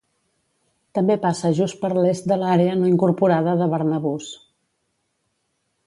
[0.99, 4.35] També passa just per l"est de l"àrea no incorporada de Barnabus.